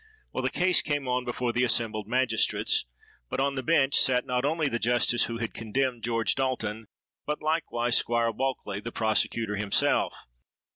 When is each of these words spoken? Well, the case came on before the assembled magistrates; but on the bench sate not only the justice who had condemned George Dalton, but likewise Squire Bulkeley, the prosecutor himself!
Well, 0.33 0.41
the 0.43 0.49
case 0.49 0.81
came 0.81 1.07
on 1.07 1.25
before 1.25 1.53
the 1.53 1.63
assembled 1.63 2.07
magistrates; 2.07 2.85
but 3.29 3.39
on 3.39 3.53
the 3.53 3.61
bench 3.61 3.93
sate 3.95 4.25
not 4.25 4.43
only 4.45 4.67
the 4.67 4.79
justice 4.79 5.25
who 5.25 5.37
had 5.37 5.53
condemned 5.53 6.03
George 6.03 6.33
Dalton, 6.33 6.87
but 7.27 7.39
likewise 7.43 7.97
Squire 7.99 8.33
Bulkeley, 8.33 8.79
the 8.79 8.91
prosecutor 8.91 9.57
himself! 9.57 10.15